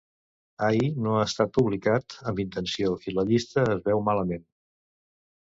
[0.67, 4.43] Ai, no ha estat publicat amb intenció i la llista es veu malament.